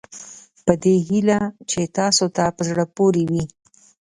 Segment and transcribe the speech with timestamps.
[0.65, 1.39] په دې هیله
[1.69, 3.43] چې تاسوته په زړه پورې وي.